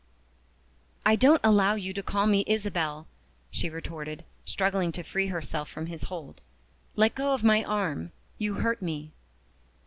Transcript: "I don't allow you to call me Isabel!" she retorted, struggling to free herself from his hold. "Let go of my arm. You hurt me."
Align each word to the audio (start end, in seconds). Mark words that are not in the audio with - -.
"I 1.05 1.15
don't 1.15 1.39
allow 1.43 1.75
you 1.75 1.93
to 1.93 2.01
call 2.01 2.25
me 2.25 2.43
Isabel!" 2.47 3.05
she 3.51 3.69
retorted, 3.69 4.23
struggling 4.45 4.91
to 4.93 5.03
free 5.03 5.27
herself 5.27 5.69
from 5.69 5.85
his 5.85 6.05
hold. 6.05 6.41
"Let 6.95 7.13
go 7.13 7.35
of 7.35 7.43
my 7.43 7.63
arm. 7.63 8.11
You 8.39 8.55
hurt 8.55 8.81
me." 8.81 9.11